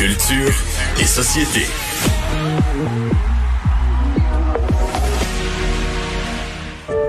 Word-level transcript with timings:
Culture 0.00 0.50
et 0.98 1.04
société. 1.04 1.66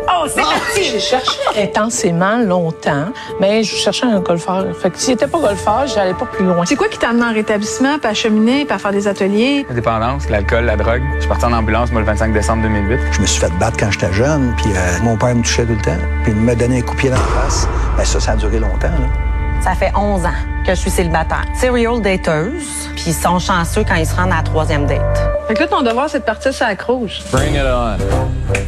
Oh, 0.10 0.28
c'est 0.28 0.42
parti! 0.42 0.84
J'ai 0.84 1.00
cherché 1.00 1.40
intensément 1.58 2.40
longtemps, 2.40 3.06
mais 3.40 3.64
je 3.64 3.78
cherchais 3.78 4.08
un 4.08 4.20
golfeur. 4.20 4.66
Fait 4.78 4.90
que 4.90 5.00
s'il 5.00 5.12
n'était 5.14 5.28
pas 5.28 5.40
golfeur, 5.40 5.88
j'allais 5.88 6.14
pas 6.14 6.26
plus 6.26 6.44
loin. 6.44 6.66
C'est 6.66 6.76
quoi 6.76 6.90
qui 6.90 6.98
t'a 6.98 7.12
amené 7.12 7.24
en 7.24 7.34
rétablissement, 7.34 7.98
puis 7.98 8.10
à 8.10 8.14
cheminer, 8.14 8.66
puis 8.66 8.76
à 8.76 8.78
faire 8.78 8.92
des 8.92 9.08
ateliers? 9.08 9.66
La 9.70 9.76
dépendance, 9.76 10.30
l'alcool, 10.30 10.66
la 10.66 10.76
drogue. 10.76 11.04
Je 11.16 11.20
suis 11.22 11.30
parti 11.30 11.46
en 11.46 11.54
ambulance, 11.54 11.94
moi, 11.94 12.02
le 12.02 12.08
25 12.08 12.34
décembre 12.34 12.64
2008. 12.64 13.00
Je 13.14 13.22
me 13.22 13.26
suis 13.26 13.40
fait 13.40 13.54
battre 13.58 13.78
quand 13.80 13.90
j'étais 13.90 14.12
jeune, 14.12 14.54
puis 14.58 14.70
euh, 14.76 15.00
mon 15.02 15.16
père 15.16 15.34
me 15.34 15.44
touchait 15.44 15.64
tout 15.64 15.76
le 15.76 15.82
temps. 15.82 15.98
Puis 16.24 16.34
il 16.34 16.42
me 16.42 16.54
donnait 16.56 16.80
un 16.80 16.82
coup 16.82 16.96
de 16.96 17.00
pied 17.00 17.10
dans 17.10 17.16
la 17.16 17.42
face. 17.42 17.70
Ben 17.96 18.04
ça, 18.04 18.20
ça 18.20 18.32
a 18.34 18.36
duré 18.36 18.60
longtemps. 18.60 18.90
Là. 18.90 19.62
Ça 19.64 19.76
fait 19.76 19.94
11 19.96 20.26
ans 20.26 20.51
que 20.66 20.76
je 20.76 20.80
suis 20.80 20.92
célibataire. 20.92 21.46
Serial 21.60 22.02
dateuse, 22.02 22.90
puis 22.96 23.06
ils 23.08 23.14
sont 23.14 23.40
chanceux 23.40 23.84
quand 23.88 23.96
ils 23.96 24.06
se 24.06 24.16
rendent 24.16 24.32
à 24.32 24.38
la 24.38 24.44
troisième 24.44 24.86
date. 24.86 25.02
Fait 25.48 25.54
que 25.54 25.60
là, 25.62 25.68
ton 25.68 25.82
devoir, 25.82 26.10
c'est 26.10 26.20
de 26.20 26.24
partir 26.24 26.54
sur 26.54 26.66
la 26.66 26.76
croche. 26.76 27.22
Bring 27.32 27.56
it 27.56 27.62
on. 27.66 27.98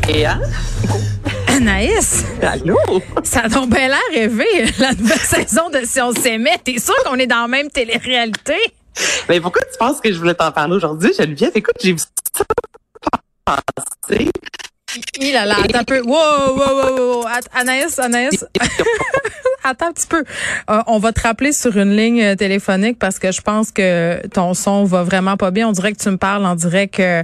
Et 0.10 0.26
hein? 0.26 0.40
Anaïs, 1.48 2.26
Allô? 2.42 2.78
ça 3.24 3.42
a 3.42 3.50
donc 3.50 3.70
bien 3.70 3.88
l'air 3.88 4.00
rêvé, 4.14 4.46
la 4.80 4.94
nouvelle 4.94 5.18
saison 5.20 5.70
de 5.70 5.82
Si 5.86 6.02
on 6.02 6.12
s'aimait. 6.12 6.58
T'es 6.64 6.80
sûr 6.80 6.96
qu'on 7.06 7.16
est 7.16 7.28
dans 7.28 7.42
la 7.42 7.48
même 7.48 7.70
télé-réalité? 7.70 8.58
Mais 9.30 9.40
pourquoi 9.40 9.62
tu 9.72 9.78
penses 9.78 10.00
que 10.02 10.12
je 10.12 10.18
voulais 10.18 10.34
t'en 10.34 10.52
parler 10.52 10.76
aujourd'hui, 10.76 11.12
Geneviève? 11.18 11.52
Écoute, 11.56 11.76
j'ai 11.82 11.94
vu 11.94 12.00
ça 12.36 12.44
passer. 13.46 14.30
Il 15.20 15.36
a 15.36 15.46
là, 15.46 15.58
un 15.74 15.84
peu. 15.84 16.02
Wow, 16.02 16.56
wow, 16.56 16.58
wow, 16.58 17.22
wow. 17.22 17.26
Anaïs, 17.54 17.98
Anaïs? 18.00 18.46
attends 19.64 19.88
un 19.88 19.94
petit 19.94 20.08
peu. 20.08 20.24
Euh, 20.70 20.82
on 20.88 21.00
va 21.00 21.12
te 21.12 21.22
rappeler 21.22 21.52
sur 21.52 21.78
une 21.78 21.96
ligne 21.96 22.24
euh, 22.24 22.36
téléphonique 22.36 23.00
parce 23.00 23.20
que 23.20 23.32
je 23.32 23.42
pense 23.42 23.72
que 23.72 24.26
ton 24.28 24.54
son 24.54 24.84
va 24.84 25.04
vraiment 25.04 25.38
pas 25.38 25.52
bien. 25.52 25.68
On 25.68 25.72
dirait 25.72 25.94
que 25.94 26.02
tu 26.02 26.10
me 26.10 26.18
parles 26.18 26.46
en 26.46 26.56
direct 26.56 27.00
euh, 27.00 27.24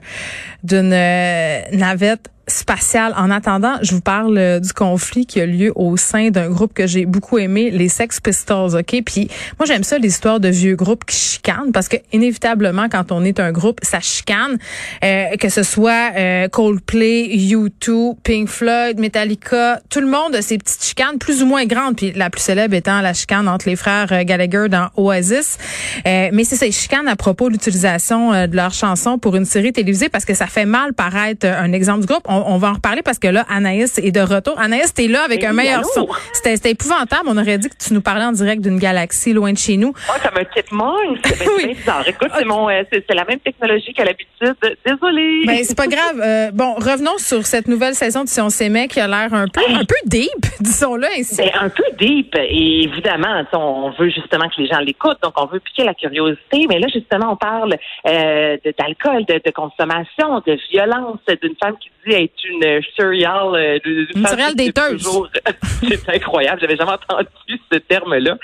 d'une 0.64 0.90
navette 0.90 2.30
spatiale. 2.50 3.14
En 3.18 3.32
attendant, 3.32 3.76
je 3.82 3.94
vous 3.94 4.02
parle 4.02 4.38
euh, 4.38 4.60
du 4.60 4.74
conflit 4.74 5.26
qui 5.26 5.40
a 5.42 5.46
lieu 5.46 5.72
au 5.76 5.98
sein 5.98 6.30
d'un 6.30 6.50
groupe 6.50 6.74
que 6.74 6.88
j'ai 6.88 7.06
beaucoup 7.06 7.38
aimé, 7.38 7.70
les 7.72 7.90
Sex 7.90 8.20
Pistols, 8.20 8.76
OK? 8.76 9.02
Puis 9.06 9.30
moi, 9.58 9.66
j'aime 9.66 9.84
ça, 9.84 9.98
les 9.98 10.10
histoires 10.10 10.40
de 10.40 10.50
vieux 10.50 10.76
groupes 10.76 11.06
qui 11.06 11.16
chicanent 11.16 11.72
parce 11.72 11.88
que 11.88 11.98
inévitablement, 12.12 12.90
quand 12.90 13.12
on 13.12 13.24
est 13.24 13.40
un 13.40 13.52
groupe, 13.52 13.80
ça 13.84 14.00
chicane. 14.00 14.58
Euh, 15.04 15.36
que 15.38 15.50
ce 15.50 15.64
soit 15.64 16.12
euh, 16.18 16.48
Coldplay, 16.48 17.30
U2, 17.38 18.16
Pink 18.24 18.50
Floyd, 18.50 19.00
Metallica, 19.00 19.82
tout 19.90 20.02
le 20.02 20.08
monde 20.08 20.36
a 20.36 20.42
ses 20.42 20.58
petites 20.58 20.84
chicanes 20.84 21.18
plus 21.20 21.42
ou 21.42 21.46
moins 21.46 21.66
grandes. 21.66 21.96
Puis 21.96 22.12
la 22.14 22.30
plus 22.30 22.42
célèbre 22.42 22.76
étant 22.76 23.02
la 23.02 23.14
chicane 23.14 23.48
entre 23.48 23.70
les 23.70 23.76
frères 23.76 24.12
euh, 24.12 24.24
Gallagher 24.24 24.68
dans 24.70 24.90
Oasis. 24.98 25.58
Euh, 26.06 26.30
mais 26.34 26.44
c'est 26.44 26.56
ça, 26.56 26.66
ils 26.66 26.74
à 27.08 27.16
propos 27.16 27.48
de 27.48 27.54
l'utilisation 27.54 28.34
euh, 28.34 28.48
de 28.48 28.56
leur 28.56 28.74
chanson 28.74 29.20
pour 29.20 29.36
une 29.36 29.46
série 29.46 29.72
télévisée 29.72 30.10
parce 30.10 30.26
que 30.26 30.34
ça 30.34 30.48
fait 30.48 30.66
mal 30.66 30.94
paraître 30.94 31.46
un 31.46 31.72
exemple 31.72 32.02
du 32.02 32.08
groupe. 32.08 32.24
On 32.48 32.58
va 32.58 32.70
en 32.70 32.74
reparler 32.74 33.02
parce 33.02 33.20
que 33.20 33.28
là, 33.28 33.46
Anaïs 33.50 33.98
est 33.98 34.12
de 34.12 34.20
retour. 34.22 34.60
Anaïs, 34.60 34.94
t'es 34.94 35.08
là 35.08 35.24
avec 35.24 35.42
Eh 35.44 35.48
un 35.48 35.52
oui, 35.52 35.56
meilleur 35.58 35.80
allô? 35.80 35.90
son. 35.94 36.08
C'était 36.34 36.72
épouvantable. 36.72 37.24
On 37.28 37.38
aurait 37.38 37.58
dit 37.58 37.70
que 37.70 37.76
tu 37.78 37.94
nous 37.94 38.02
parlais 38.02 38.26
en 38.26 38.32
direct 38.32 38.62
d'une 38.62 38.80
galaxie 38.80 39.34
loin 39.34 39.52
de 39.54 39.58
chez 39.58 39.78
nous. 39.78 39.94
Moi, 40.08 40.16
comme 40.24 40.38
un 40.42 40.46
chipmunk. 40.56 41.20
C'est 41.26 41.48
Oui. 41.48 41.74
bizarre. 41.76 42.04
Écoute, 42.08 42.30
c'est 42.38 42.46
mon, 42.46 42.70
euh, 42.70 42.84
c'est 42.92 43.14
la 43.14 43.26
même 43.26 43.40
technologie 43.40 43.94
qu'à 43.94 44.06
l'habitude. 44.06 44.56
Désolée. 44.86 45.46
Ben, 45.46 45.60
c'est 45.64 45.78
pas 45.78 45.88
grave. 45.88 46.20
Euh, 46.22 46.52
bon, 46.52 46.74
revenons 46.76 47.18
sur 47.18 47.46
cette 47.46 47.68
nouvelle 47.68 47.96
saison 47.96 48.24
de 48.24 48.30
Si 48.30 48.40
on 48.42 48.50
s'aimait 48.50 48.88
qui 48.88 49.00
a 49.00 49.08
l'air 49.08 49.34
un 49.34 49.48
peu, 49.48 49.62
un 49.70 49.86
peu 49.86 49.96
deep, 50.06 50.30
disons-le 50.60 51.06
ainsi. 51.18 51.38
Ben, 51.38 51.50
un 51.62 51.70
peu 51.70 51.84
deep. 51.98 52.36
Et 52.36 52.84
évidemment, 52.84 53.44
on 53.54 53.92
veut 54.00 54.10
justement 54.10 54.48
que 54.50 54.62
les 54.62 54.68
gens 54.68 54.80
l'écoutent, 54.80 55.22
donc 55.24 55.34
on 55.38 55.46
veut 55.48 55.60
piquer 55.60 55.84
la 55.84 55.94
curiosité. 55.94 56.66
Mais 56.70 56.80
là, 56.80 56.88
justement, 56.94 57.34
on 57.34 57.36
parle 57.36 57.76
euh, 58.08 58.58
d'alcool, 58.78 59.26
de, 59.26 59.42
de 59.44 59.52
consommation, 59.52 60.42
de 60.46 60.58
violence, 60.72 61.18
d'une 61.42 61.56
femme 61.62 61.76
qui 61.80 61.90
dit 62.08 62.16
être 62.30 62.44
une 62.50 62.82
serial, 62.98 63.56
euh, 63.56 63.80
Une 64.16 64.26
serial 64.28 64.50
qui 64.52 64.56
dit 64.56 64.72
dateuse. 64.72 65.04
toujours- 65.04 65.30
c'est 65.82 66.10
incroyable. 66.16 66.60
J'avais 66.62 66.76
jamais 66.76 66.92
entendu 66.92 67.60
ce 67.72 67.78
terme-là. 67.80 68.38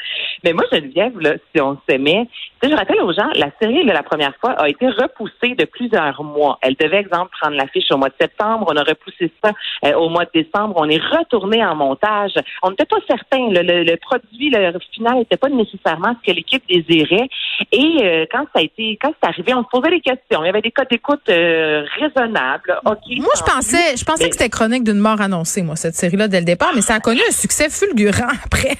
Mais 0.43 0.53
moi, 0.53 0.63
Geneviève, 0.71 1.17
là, 1.19 1.33
si 1.53 1.61
on 1.61 1.77
s'aimait, 1.87 2.27
je 2.63 2.75
rappelle 2.75 3.01
aux 3.01 3.13
gens, 3.13 3.29
la 3.35 3.49
série, 3.61 3.83
là, 3.85 3.93
la 3.93 4.03
première 4.03 4.33
fois, 4.37 4.51
a 4.53 4.67
été 4.69 4.87
repoussée 4.87 5.55
de 5.55 5.65
plusieurs 5.65 6.23
mois. 6.23 6.57
Elle 6.61 6.75
devait, 6.75 6.97
exemple, 6.97 7.29
prendre 7.39 7.55
l'affiche 7.57 7.85
au 7.91 7.97
mois 7.97 8.09
de 8.09 8.15
septembre. 8.19 8.65
On 8.71 8.75
a 8.75 8.83
repoussé 8.83 9.31
ça 9.43 9.51
euh, 9.85 9.93
au 9.93 10.09
mois 10.09 10.25
de 10.25 10.31
décembre. 10.33 10.73
On 10.77 10.89
est 10.89 11.01
retourné 11.01 11.63
en 11.63 11.75
montage. 11.75 12.33
On 12.63 12.71
n'était 12.71 12.85
pas 12.85 12.97
certain. 13.07 13.49
Le, 13.49 13.61
le- 13.61 13.83
le 13.83 13.97
produit 13.97 14.49
le 14.49 14.73
final 14.93 15.15
n'était 15.19 15.37
pas 15.37 15.49
nécessairement 15.49 16.15
ce 16.23 16.31
que 16.31 16.35
l'équipe 16.35 16.63
désirait. 16.67 17.27
Et 17.71 17.97
euh, 18.03 18.25
quand 18.31 18.45
ça 18.53 18.59
a 18.59 18.61
été, 18.61 18.97
quand 19.01 19.13
c'est 19.21 19.29
arrivé, 19.29 19.53
on 19.53 19.63
se 19.63 19.69
posait 19.71 19.89
des 19.91 20.01
questions. 20.01 20.43
Il 20.43 20.47
y 20.47 20.49
avait 20.49 20.61
des 20.61 20.71
codes 20.71 20.87
d'écoute 20.89 21.21
euh, 21.29 21.83
raisonnables. 21.99 22.79
OK. 22.85 22.97
Moi, 23.17 23.33
je 23.37 23.43
pensais, 23.43 23.74
je 23.95 24.03
pensais 24.03 24.23
Mais- 24.23 24.29
que 24.29 24.35
c'était 24.35 24.49
chronique 24.49 24.83
d'une 24.83 24.97
mort 24.99 25.21
annoncée, 25.21 25.61
moi, 25.61 25.75
cette 25.75 25.95
série-là, 25.95 26.27
dès 26.27 26.39
le 26.39 26.45
départ, 26.45 26.71
mais 26.75 26.81
ça 26.81 26.95
a 26.95 26.99
connu 26.99 27.19
un 27.27 27.31
succès 27.31 27.69
fulgurant 27.69 28.27
après. 28.45 28.77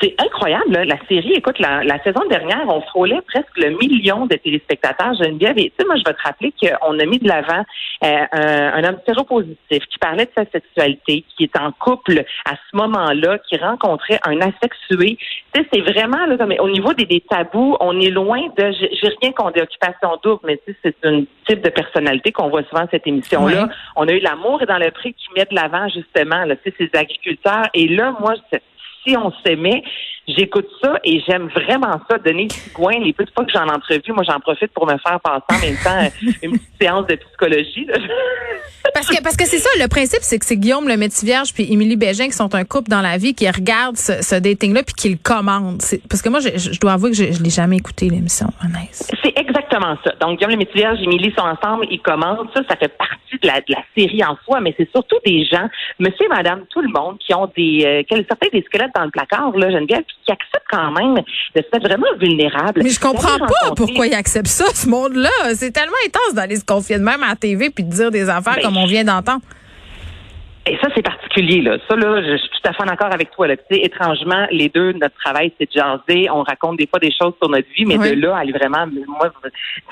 C'est 0.00 0.14
incroyable, 0.18 0.70
là, 0.72 0.84
la 0.84 0.98
série. 1.08 1.32
Écoute, 1.32 1.58
la, 1.58 1.82
la 1.82 2.00
saison 2.04 2.20
dernière, 2.30 2.64
on 2.68 2.80
frôlait 2.82 3.20
presque 3.26 3.56
le 3.56 3.70
million 3.70 4.26
de 4.26 4.36
téléspectateurs. 4.36 5.14
Geneviève, 5.14 5.58
et 5.58 5.70
tu 5.70 5.72
sais, 5.80 5.86
moi, 5.86 5.96
je 5.96 6.04
vais 6.04 6.14
te 6.14 6.22
rappeler 6.22 6.52
qu'on 6.60 6.98
a 6.98 7.04
mis 7.04 7.18
de 7.18 7.26
l'avant 7.26 7.64
euh, 8.04 8.24
un, 8.32 8.72
un 8.74 8.84
homme 8.88 8.98
séropositif 9.04 9.84
qui 9.90 9.98
parlait 9.98 10.26
de 10.26 10.30
sa 10.36 10.44
sexualité, 10.50 11.24
qui 11.36 11.44
est 11.44 11.56
en 11.58 11.72
couple 11.72 12.22
à 12.44 12.52
ce 12.70 12.76
moment-là, 12.76 13.38
qui 13.48 13.56
rencontrait 13.56 14.20
un 14.24 14.38
asexué. 14.40 15.18
Tu 15.52 15.60
sais, 15.62 15.66
c'est 15.72 15.80
vraiment, 15.80 16.24
là, 16.26 16.36
comme, 16.36 16.54
au 16.60 16.68
niveau 16.70 16.92
des, 16.94 17.06
des 17.06 17.20
tabous, 17.22 17.76
on 17.80 18.00
est 18.00 18.10
loin 18.10 18.40
de, 18.56 18.70
j'ai 18.70 19.08
rien 19.20 19.32
contre 19.32 19.54
des 19.54 19.62
occupations 19.62 20.16
doubles, 20.22 20.42
mais 20.44 20.60
tu 20.64 20.72
sais, 20.82 20.94
c'est 21.02 21.08
un 21.08 21.22
type 21.48 21.62
de 21.62 21.70
personnalité 21.70 22.30
qu'on 22.30 22.50
voit 22.50 22.62
souvent 22.64 22.82
à 22.82 22.88
cette 22.90 23.06
émission-là. 23.06 23.64
On 23.96 24.06
a 24.06 24.12
eu 24.12 24.20
l'amour 24.20 24.62
et 24.62 24.66
dans 24.66 24.78
le 24.78 24.90
prix 24.92 25.12
qui 25.14 25.26
met 25.36 25.44
de 25.50 25.54
l'avant, 25.56 25.88
justement, 25.88 26.44
là, 26.44 26.54
tu 26.56 26.70
sais, 26.70 26.74
ces 26.78 26.98
agriculteurs. 26.98 27.66
Et 27.74 27.88
là, 27.88 28.14
moi, 28.20 28.34
c'est- 28.52 28.62
si 29.06 29.16
on 29.16 29.32
s'aimait, 29.44 29.82
j'écoute 30.26 30.68
ça 30.82 30.94
et 31.04 31.20
j'aime 31.26 31.48
vraiment 31.48 32.00
ça. 32.10 32.18
Donner 32.18 32.48
Gouin, 32.74 32.98
les 33.00 33.12
peu 33.12 33.24
de 33.24 33.30
fois 33.30 33.44
que 33.44 33.52
j'en 33.52 33.66
ai 33.66 33.70
entrevu, 33.70 34.12
moi 34.12 34.24
j'en 34.26 34.40
profite 34.40 34.72
pour 34.72 34.86
me 34.86 34.96
faire 34.98 35.20
passer 35.20 35.44
en 35.50 35.58
même 35.58 35.76
temps 35.82 35.98
euh, 36.02 36.32
une 36.42 36.52
petite 36.52 36.68
séance 36.80 37.06
de 37.06 37.16
psychologie. 37.16 37.86
là. 37.86 37.98
Parce 38.94 39.08
que, 39.08 39.22
parce 39.22 39.36
que 39.36 39.44
c'est 39.44 39.58
ça, 39.58 39.68
le 39.78 39.86
principe, 39.86 40.20
c'est 40.22 40.38
que 40.38 40.46
c'est 40.46 40.56
Guillaume 40.56 40.88
le 40.88 40.96
Métivierge 40.96 41.52
puis 41.52 41.70
Émilie 41.70 41.96
Bégin 41.96 42.26
qui 42.26 42.32
sont 42.32 42.54
un 42.54 42.64
couple 42.64 42.88
dans 42.88 43.02
la 43.02 43.18
vie 43.18 43.34
qui 43.34 43.48
regardent 43.48 43.98
ce, 43.98 44.22
ce 44.22 44.34
dating-là 44.34 44.82
puis 44.82 44.94
qui 44.94 45.10
le 45.10 45.18
commandent. 45.22 45.82
Parce 46.08 46.22
que 46.22 46.28
moi, 46.30 46.40
je, 46.40 46.56
je 46.56 46.80
dois 46.80 46.92
avouer 46.92 47.10
que 47.10 47.16
je, 47.16 47.32
je 47.32 47.42
l'ai 47.42 47.50
jamais 47.50 47.76
écouté, 47.76 48.08
l'émission, 48.08 48.48
Anaïs. 48.62 49.10
C'est 49.22 49.38
exactement 49.38 49.67
ça. 49.70 50.12
Donc, 50.20 50.38
Guillaume 50.38 50.52
le 50.52 50.56
Métivierge 50.58 50.98
et 51.00 51.04
Émilie 51.04 51.32
sont 51.36 51.44
ensemble, 51.44 51.86
ils 51.90 52.00
commandent. 52.00 52.48
Ça, 52.54 52.62
ça 52.68 52.76
fait 52.76 52.88
partie 52.96 53.38
de 53.40 53.46
la, 53.46 53.60
de 53.60 53.72
la 53.72 53.82
série 53.96 54.22
en 54.24 54.36
soi, 54.44 54.60
mais 54.60 54.74
c'est 54.76 54.90
surtout 54.90 55.16
des 55.24 55.44
gens, 55.44 55.68
monsieur 55.98 56.26
et 56.26 56.28
madame, 56.28 56.64
tout 56.70 56.80
le 56.80 56.88
monde, 56.88 57.18
qui 57.18 57.34
ont 57.34 57.50
des, 57.56 57.82
euh, 57.84 58.02
qui 58.02 58.14
ont 58.14 58.24
certains 58.28 58.48
des 58.52 58.62
squelettes 58.62 58.94
dans 58.94 59.04
le 59.04 59.10
placard, 59.10 59.52
là, 59.56 59.70
Geneviève, 59.70 60.02
puis 60.06 60.16
qui 60.24 60.32
acceptent 60.32 60.66
quand 60.70 60.90
même 60.92 61.14
de 61.14 61.22
se 61.62 61.66
mettre 61.72 61.88
vraiment 61.88 62.06
vulnérables. 62.18 62.82
Mais 62.82 62.90
je 62.90 63.00
comprends 63.00 63.38
pas 63.38 63.74
pourquoi 63.76 64.06
ils 64.06 64.14
acceptent 64.14 64.46
ça, 64.46 64.66
ce 64.74 64.88
monde-là. 64.88 65.54
C'est 65.54 65.72
tellement 65.72 65.92
intense 66.06 66.34
d'aller 66.34 66.56
se 66.56 66.64
confier 66.64 66.98
de 66.98 67.04
même 67.04 67.22
à 67.22 67.30
la 67.30 67.36
TV 67.36 67.70
puis 67.70 67.84
de 67.84 67.90
dire 67.90 68.10
des 68.10 68.28
affaires 68.28 68.56
Ben, 68.56 68.62
comme 68.62 68.76
on 68.76 68.86
vient 68.86 69.04
d'entendre. 69.04 69.40
Et 70.70 70.76
ça, 70.82 70.88
c'est 70.94 71.02
particulier, 71.02 71.62
là. 71.62 71.78
Ça, 71.88 71.96
là, 71.96 72.22
je 72.22 72.36
suis 72.36 72.48
tout 72.50 72.68
à 72.68 72.72
fait 72.74 72.84
d'accord 72.84 73.12
avec 73.12 73.30
toi, 73.30 73.46
là. 73.48 73.56
Tu 73.56 73.62
sais, 73.70 73.80
étrangement, 73.80 74.46
les 74.50 74.68
deux, 74.68 74.92
notre 74.92 75.14
travail, 75.16 75.50
c'est 75.58 75.66
de 75.66 75.72
jaser. 75.72 76.28
On 76.30 76.42
raconte 76.42 76.76
des 76.78 76.86
fois 76.86 76.98
des 76.98 77.10
choses 77.10 77.32
sur 77.40 77.48
notre 77.48 77.68
vie, 77.74 77.86
mais 77.86 77.96
Oui. 77.96 78.10
de 78.14 78.20
là, 78.26 78.36
aller 78.36 78.52
vraiment, 78.52 78.86
moi, 79.06 79.30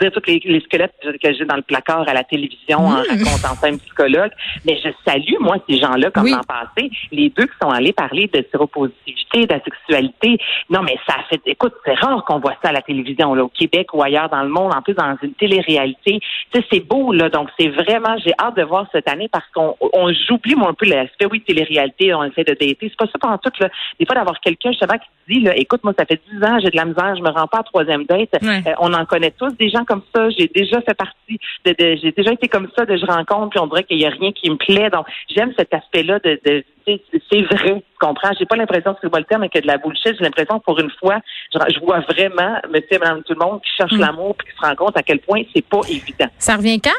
dire 0.00 0.12
tous 0.12 0.22
les, 0.26 0.40
les 0.44 0.60
squelettes 0.60 0.92
que 1.02 1.32
j'ai 1.32 1.44
dans 1.46 1.56
le 1.56 1.62
placard 1.62 2.06
à 2.08 2.12
la 2.12 2.24
télévision 2.24 2.78
en 2.80 2.96
racontant 2.96 3.54
ça 3.54 3.66
à 3.66 3.70
un 3.70 3.76
psychologue. 3.78 4.32
Mais 4.66 4.78
je 4.84 4.90
salue, 5.06 5.36
moi, 5.40 5.56
ces 5.68 5.78
gens-là, 5.78 6.10
comme 6.10 6.24
Oui. 6.24 6.32
l'an 6.32 6.40
passé, 6.46 6.90
les 7.10 7.30
deux 7.30 7.46
qui 7.46 7.56
sont 7.62 7.70
allés 7.70 7.92
parler 7.94 8.28
de 8.32 8.44
séropositivité, 8.50 9.46
d'asexualité. 9.46 10.38
Non, 10.68 10.82
mais 10.82 10.96
ça 11.08 11.14
fait, 11.30 11.40
écoute, 11.46 11.72
c'est 11.84 11.94
rare 11.94 12.22
qu'on 12.24 12.38
voit 12.40 12.54
ça 12.62 12.68
à 12.68 12.72
la 12.72 12.82
télévision, 12.82 13.34
là, 13.34 13.44
au 13.44 13.48
Québec 13.48 13.88
ou 13.94 14.02
ailleurs 14.02 14.28
dans 14.28 14.42
le 14.42 14.50
monde, 14.50 14.74
en 14.74 14.82
plus 14.82 14.94
dans 14.94 15.16
une 15.22 15.32
télé-réalité. 15.34 16.20
Tu 16.52 16.60
sais, 16.60 16.66
c'est 16.70 16.80
beau, 16.86 17.12
là. 17.12 17.28
Donc, 17.30 17.48
c'est 17.58 17.68
vraiment, 17.68 18.16
j'ai 18.24 18.32
hâte 18.38 18.56
de 18.56 18.62
voir 18.62 18.86
cette 18.92 19.08
année 19.08 19.28
parce 19.32 19.46
qu'on, 19.54 19.74
on, 19.80 20.12
j'oublie 20.28 20.54
moi, 20.54 20.65
un 20.68 20.74
peu 20.74 20.86
l'aspect, 20.86 21.26
oui, 21.30 21.40
télé-réalité, 21.42 22.12
on 22.14 22.24
essaie 22.24 22.44
de 22.44 22.52
dater. 22.52 22.76
C'est 22.80 22.96
pas 22.96 23.06
ça 23.06 23.18
pendant 23.20 23.38
tout, 23.38 23.50
là. 23.60 23.68
Des 23.98 24.06
fois, 24.06 24.14
d'avoir 24.14 24.40
quelqu'un, 24.40 24.70
justement, 24.70 24.94
qui 24.98 25.06
te 25.08 25.32
dit, 25.32 25.40
là, 25.40 25.56
écoute, 25.56 25.82
moi, 25.84 25.92
ça 25.98 26.04
fait 26.06 26.20
10 26.32 26.44
ans, 26.44 26.58
j'ai 26.60 26.70
de 26.70 26.76
la 26.76 26.84
misère, 26.84 27.14
je 27.16 27.22
me 27.22 27.30
rends 27.30 27.46
pas 27.46 27.58
à 27.58 27.62
troisième 27.62 28.04
date. 28.04 28.30
Ouais. 28.42 28.62
Euh, 28.66 28.72
on 28.80 28.92
en 28.92 29.04
connaît 29.06 29.30
tous 29.32 29.52
des 29.58 29.68
gens 29.70 29.84
comme 29.84 30.02
ça. 30.14 30.28
J'ai 30.30 30.48
déjà 30.54 30.80
fait 30.82 30.94
partie 30.94 31.38
de, 31.64 31.70
de- 31.72 31.96
j'ai 32.02 32.12
déjà 32.12 32.32
été 32.32 32.48
comme 32.48 32.68
ça, 32.76 32.84
de 32.84 32.96
je 32.96 33.06
rencontre, 33.06 33.50
puis 33.50 33.60
on 33.60 33.66
dirait 33.66 33.84
qu'il 33.84 33.98
y 33.98 34.06
a 34.06 34.10
rien 34.10 34.32
qui 34.32 34.50
me 34.50 34.56
plaît. 34.56 34.90
Donc, 34.90 35.06
j'aime 35.34 35.52
cet 35.58 35.72
aspect-là 35.74 36.18
de, 36.20 36.40
de 36.44 36.64
c'est 36.86 37.42
vrai, 37.42 37.74
tu 37.74 37.82
comprends? 37.98 38.30
J'ai 38.38 38.46
pas 38.46 38.54
l'impression 38.54 38.94
que 38.94 39.00
c'est 39.02 39.10
pas 39.10 39.18
le 39.18 39.24
terme, 39.24 39.40
mais 39.40 39.48
que 39.48 39.58
de 39.58 39.66
la 39.66 39.76
bullshit. 39.76 40.14
J'ai 40.16 40.22
l'impression 40.22 40.60
que 40.60 40.64
pour 40.64 40.78
une 40.78 40.90
fois, 41.00 41.16
je, 41.52 41.80
vois 41.80 41.98
vraiment, 42.00 42.60
monsieur 42.72 42.92
et 42.92 42.98
madame 42.98 43.24
tout 43.24 43.32
le 43.32 43.44
monde 43.44 43.60
qui 43.60 43.70
cherche 43.76 43.92
Mm. 43.92 44.00
l'amour 44.00 44.36
puis 44.36 44.46
qui 44.48 44.56
se 44.56 44.64
rend 44.64 44.74
compte 44.76 44.96
à 44.96 45.02
quel 45.02 45.18
point 45.18 45.42
c'est 45.54 45.64
pas 45.66 45.80
évident. 45.88 46.26
Ça 46.38 46.54
revient 46.56 46.80
quand? 46.80 46.90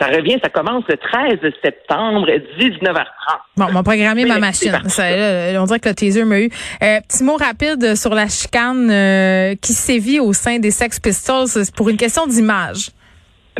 Ça 0.00 0.06
revient, 0.06 0.38
ça 0.42 0.48
commence 0.48 0.84
le 0.88 0.96
13 0.96 1.38
septembre, 1.62 2.26
19h30. 2.58 3.04
Bon, 3.56 3.66
on 3.68 3.72
m'a 3.72 3.82
programmé 3.82 4.24
ma 4.24 4.38
machine. 4.38 4.72
Ça, 4.88 5.10
là, 5.10 5.62
on 5.62 5.64
dirait 5.66 5.80
que 5.80 5.88
le 5.88 5.94
taser 5.94 6.24
m'a 6.24 6.40
eu. 6.40 6.50
Euh, 6.82 7.00
petit 7.06 7.22
mot 7.22 7.36
rapide 7.36 7.94
sur 7.94 8.14
la 8.14 8.26
chicane 8.26 8.90
euh, 8.90 9.54
qui 9.60 9.72
sévit 9.72 10.18
au 10.18 10.32
sein 10.32 10.58
des 10.58 10.70
Sex 10.70 10.98
Pistols. 10.98 11.66
Pour 11.76 11.88
une 11.88 11.96
question 11.96 12.26
d'image. 12.26 12.88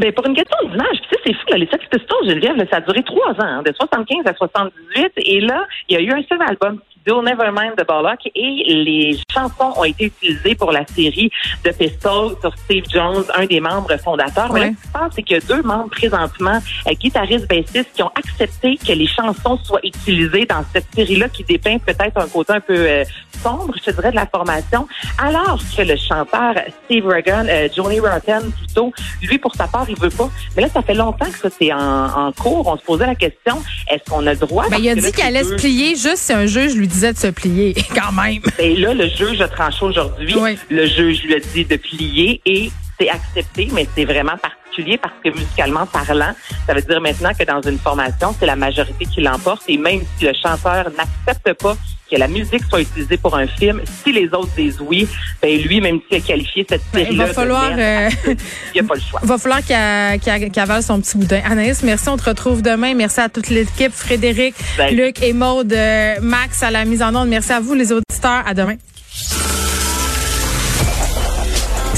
Ben, 0.01 0.11
pour 0.13 0.27
une 0.27 0.35
question 0.35 0.57
d'image, 0.71 0.97
puis 1.03 1.09
tu 1.11 1.17
sais, 1.17 1.21
c'est 1.27 1.33
fou, 1.35 1.51
là, 1.51 1.59
les 1.59 1.67
Sex 1.67 1.85
Pistols, 1.91 2.27
Geneviève, 2.27 2.57
là, 2.57 2.65
ça 2.71 2.79
a 2.79 2.81
duré 2.81 3.03
trois 3.03 3.33
ans, 3.33 3.59
hein, 3.59 3.63
de 3.63 3.73
75 3.75 4.25
à 4.25 4.35
78, 4.35 5.13
et 5.17 5.41
là, 5.41 5.67
il 5.89 5.97
y 5.97 5.99
a 5.99 6.01
eu 6.01 6.19
un 6.19 6.23
seul 6.27 6.41
album, 6.49 6.81
Do 7.07 7.23
Nevermind 7.23 7.77
de 7.77 7.85
Bollock, 7.85 8.21
et 8.35 8.65
les 8.69 9.19
chansons 9.33 9.73
ont 9.77 9.85
été 9.85 10.05
utilisées 10.07 10.55
pour 10.55 10.73
la 10.73 10.87
série 10.87 11.31
de 11.65 11.71
Pistols 11.71 12.37
sur 12.41 12.53
Steve 12.65 12.85
Jones, 12.93 13.25
un 13.35 13.47
des 13.47 13.61
membres 13.61 13.97
fondateurs. 13.99 14.53
Mais 14.53 14.61
là, 14.61 14.67
ce 14.67 14.71
qui 14.83 14.87
se 14.89 14.93
passe, 14.93 15.13
c'est 15.17 15.23
qu'il 15.23 15.37
y 15.37 15.41
a 15.41 15.57
deux 15.57 15.63
membres 15.63 15.91
présentement, 15.91 16.61
euh, 16.87 16.93
guitaristes, 16.93 17.49
bassistes, 17.49 17.93
qui 17.95 18.03
ont 18.03 18.13
accepté 18.17 18.77
que 18.77 18.93
les 18.93 19.07
chansons 19.07 19.59
soient 19.65 19.81
utilisées 19.85 20.47
dans 20.47 20.65
cette 20.73 20.87
série-là 20.95 21.29
qui 21.29 21.45
dépeint 21.45 21.79
peut-être 21.79 22.17
un 22.17 22.29
côté 22.29 22.53
un 22.53 22.61
peu 22.61 22.75
euh, 22.77 23.05
sombre, 23.43 23.75
je 23.85 23.91
dirais, 23.91 24.11
de 24.11 24.17
la 24.17 24.27
formation, 24.27 24.87
alors 25.19 25.59
que 25.77 25.83
le 25.83 25.97
chanteur 25.97 26.55
Steve 26.85 27.07
Reagan, 27.07 27.47
euh, 27.49 27.69
Johnny 27.75 27.99
Rotten 27.99 28.53
plutôt, 28.53 28.93
lui, 29.23 29.39
pour 29.39 29.55
sa 29.55 29.67
part, 29.67 29.87
il 29.89 29.99
veut 29.99 30.11
pas. 30.11 30.31
Mais 30.57 30.63
là, 30.63 30.69
ça 30.69 30.83
fait 30.83 30.95
longtemps 30.95 31.27
que 31.27 31.39
ça, 31.39 31.49
c'est 31.51 31.73
en, 31.73 32.27
en 32.27 32.33
cours. 32.33 32.67
On 32.69 32.77
se 32.77 32.83
posait 32.83 33.07
la 33.07 33.15
question, 33.15 33.61
est-ce 33.91 34.09
qu'on 34.11 34.27
a 34.27 34.33
le 34.33 34.39
droit? 34.39 34.69
Ben, 34.71 34.79
il 34.79 34.89
a 34.89 34.95
dit 34.95 35.11
qu'il 35.13 35.25
allait 35.25 35.45
se 35.45 35.55
plier 35.55 35.91
juste 35.97 36.19
si 36.19 36.33
un 36.33 36.47
juge 36.47 36.75
lui 36.77 36.89
disait 36.93 37.13
de 37.13 37.19
se 37.19 37.27
plier, 37.29 37.75
quand 37.95 38.13
même. 38.13 38.43
Et 38.59 38.77
là, 38.77 38.95
le 38.95 39.09
juge 39.09 39.41
a 39.41 39.49
tranché 39.49 39.85
aujourd'hui. 39.85 40.35
Oui. 40.39 40.59
Le 40.71 40.87
juge 40.87 41.23
lui 41.25 41.35
a 41.35 41.41
dit 41.41 41.65
de 41.65 41.77
plier 41.77 42.41
et 42.47 42.71
c'est 42.99 43.09
accepté, 43.09 43.69
mais 43.73 43.87
c'est 43.95 44.05
vraiment 44.05 44.37
particulier 44.73 44.99
parce 44.99 45.15
que 45.25 45.31
musicalement 45.31 45.87
parlant, 45.87 46.33
ça 46.67 46.75
veut 46.75 46.83
dire 46.83 47.01
maintenant 47.01 47.33
que 47.39 47.45
dans 47.45 47.61
une 47.63 47.79
formation, 47.79 48.35
c'est 48.39 48.47
la 48.47 48.57
majorité 48.57 49.05
qui 49.07 49.21
l'emporte 49.21 49.63
et 49.69 49.77
même 49.77 50.01
si 50.19 50.25
le 50.25 50.33
chanteur 50.33 50.91
n'accepte 50.97 51.53
pas 51.61 51.77
que 52.11 52.17
la 52.17 52.29
musique 52.29 52.63
soit 52.69 52.83
utilisée 52.83 53.17
pour 53.17 53.35
un 53.37 53.47
film, 53.47 53.81
si 54.05 54.13
les 54.13 54.27
autres 54.29 54.51
disent 54.57 54.81
oui, 54.81 55.09
ben 55.41 55.59
lui, 55.63 55.81
même 55.81 55.99
s'il 56.09 56.19
a 56.19 56.21
qualifié 56.21 56.67
cette 56.69 56.83
Ben, 56.93 57.01
il 57.01 57.05
série-là, 57.05 57.25
va 57.25 57.29
de 57.31 57.35
falloir, 57.35 57.75
merde, 57.75 58.11
euh, 58.27 58.35
il 58.75 58.75
n'y 58.75 58.81
a 58.81 58.85
pas 58.85 58.95
le 58.95 59.01
choix. 59.01 59.21
Va 59.23 59.39
falloir 59.39 59.63
qu'il 59.63 60.61
avale 60.61 60.83
son 60.83 61.01
petit 61.01 61.17
boudin. 61.17 61.41
Anaïs, 61.45 61.83
merci. 61.83 62.09
On 62.09 62.17
te 62.19 62.25
retrouve 62.25 62.61
demain. 62.61 62.95
Merci 62.95 63.21
à 63.21 63.29
toute 63.31 63.49
l'équipe. 63.49 63.93
Frédéric, 63.93 64.55
Salut. 64.77 64.97
Luc 64.97 65.23
et 65.23 65.33
Maude, 65.33 65.73
euh, 65.73 66.17
Max 66.21 66.63
à 66.63 66.71
la 66.71 66.85
mise 66.85 67.03
en 67.03 67.15
onde. 67.15 67.29
Merci 67.29 67.53
à 67.53 67.61
vous, 67.61 67.73
les 67.73 67.93
auditeurs. 67.93 68.47
À 68.47 68.53
demain. 68.53 68.77